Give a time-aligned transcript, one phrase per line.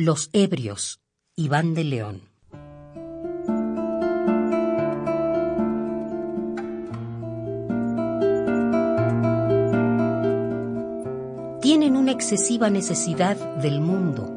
[0.00, 1.00] Los ebrios,
[1.34, 2.20] Iván de León.
[11.60, 14.30] Tienen una excesiva necesidad del mundo,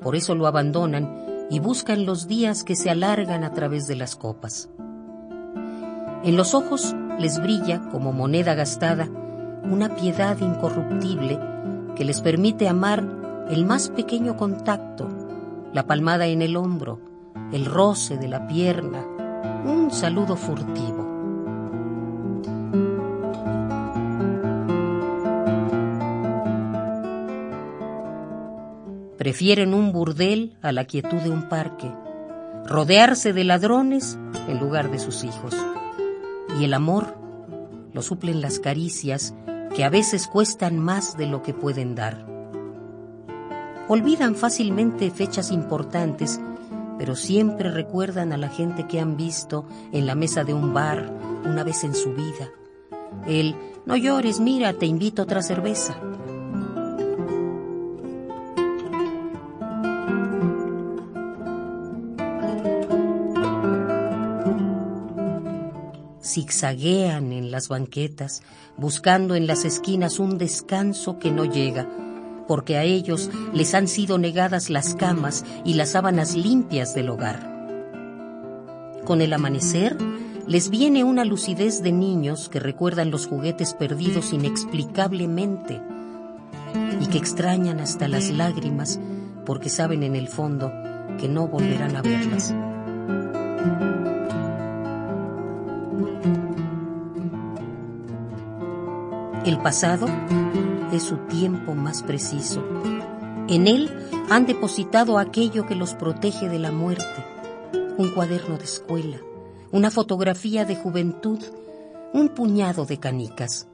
[0.00, 1.14] por eso lo abandonan
[1.50, 4.70] y buscan los días que se alargan a través de las copas.
[6.24, 9.10] En los ojos les brilla, como moneda gastada,
[9.62, 11.38] una piedad incorruptible
[11.96, 13.19] que les permite amar
[13.50, 15.08] el más pequeño contacto,
[15.72, 17.00] la palmada en el hombro,
[17.52, 19.04] el roce de la pierna,
[19.64, 21.08] un saludo furtivo.
[29.18, 31.92] Prefieren un burdel a la quietud de un parque,
[32.64, 35.56] rodearse de ladrones en lugar de sus hijos.
[36.60, 37.18] Y el amor
[37.92, 39.34] lo suplen las caricias
[39.74, 42.30] que a veces cuestan más de lo que pueden dar.
[43.92, 46.40] Olvidan fácilmente fechas importantes,
[46.96, 51.12] pero siempre recuerdan a la gente que han visto en la mesa de un bar
[51.44, 52.52] una vez en su vida.
[53.26, 56.00] El, no llores, mira, te invito otra cerveza.
[66.22, 68.44] zigzaguean en las banquetas,
[68.76, 71.88] buscando en las esquinas un descanso que no llega
[72.50, 77.38] porque a ellos les han sido negadas las camas y las sábanas limpias del hogar.
[79.04, 79.96] Con el amanecer,
[80.48, 85.80] les viene una lucidez de niños que recuerdan los juguetes perdidos inexplicablemente
[87.00, 88.98] y que extrañan hasta las lágrimas
[89.46, 90.72] porque saben en el fondo
[91.20, 92.52] que no volverán a verlas.
[99.44, 100.08] El pasado
[100.96, 102.64] es su tiempo más preciso.
[103.48, 103.90] En él
[104.30, 107.24] han depositado aquello que los protege de la muerte,
[107.98, 109.18] un cuaderno de escuela,
[109.72, 111.40] una fotografía de juventud,
[112.12, 113.68] un puñado de canicas.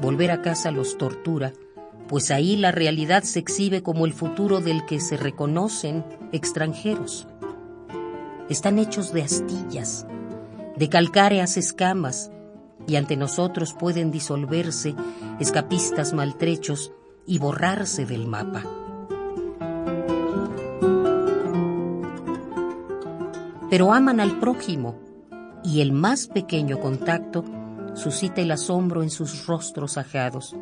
[0.00, 1.52] Volver a casa los tortura,
[2.08, 7.28] pues ahí la realidad se exhibe como el futuro del que se reconocen extranjeros.
[8.48, 10.06] Están hechos de astillas,
[10.76, 12.30] de calcáreas escamas,
[12.86, 14.94] y ante nosotros pueden disolverse
[15.38, 16.92] escapistas maltrechos
[17.26, 18.64] y borrarse del mapa.
[23.70, 24.96] Pero aman al prójimo
[25.62, 27.44] y el más pequeño contacto
[27.94, 30.56] suscita el asombro en sus rostros ajados.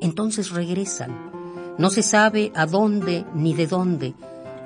[0.00, 1.30] Entonces regresan.
[1.76, 4.14] No se sabe a dónde ni de dónde,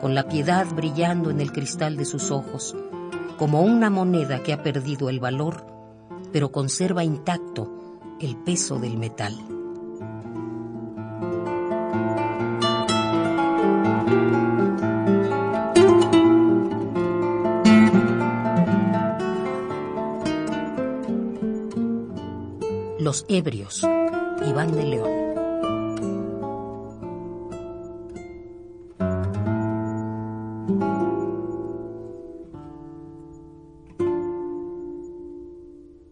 [0.00, 2.76] con la piedad brillando en el cristal de sus ojos,
[3.38, 5.71] como una moneda que ha perdido el valor
[6.32, 7.70] pero conserva intacto
[8.20, 9.36] el peso del metal.
[22.98, 23.82] Los ebrios,
[24.46, 25.31] Iván de León.